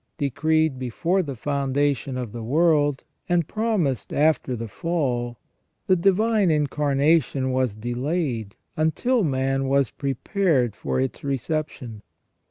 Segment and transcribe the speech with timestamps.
[0.17, 5.37] Decreed before the foundation of the world, and promised after the fall,
[5.85, 12.01] the Divine Incarnation was delayed until man was prepared for its reception.